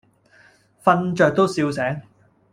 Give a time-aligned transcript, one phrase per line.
[0.83, 2.01] 瞓著都笑醒